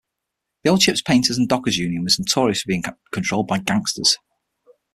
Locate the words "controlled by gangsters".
3.11-4.17